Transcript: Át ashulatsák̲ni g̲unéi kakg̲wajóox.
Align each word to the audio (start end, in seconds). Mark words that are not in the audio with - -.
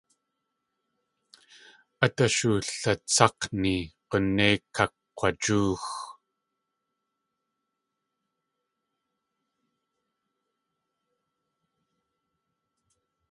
Át 2.03 2.17
ashulatsák̲ni 2.25 3.75
g̲unéi 4.09 4.55
kakg̲wajóox. 4.75 5.85